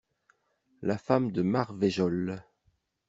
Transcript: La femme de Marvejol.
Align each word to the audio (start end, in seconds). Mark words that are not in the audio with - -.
La 0.81 0.97
femme 0.97 1.31
de 1.31 1.43
Marvejol. 1.43 2.43